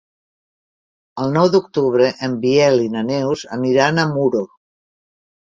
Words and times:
El 1.23 1.35
nou 1.35 1.49
d'octubre 1.55 2.07
en 2.29 2.39
Biel 2.47 2.81
i 2.87 2.91
na 2.95 3.05
Neus 3.11 3.45
aniran 3.59 4.07
a 4.07 4.09
Muro. 4.17 4.43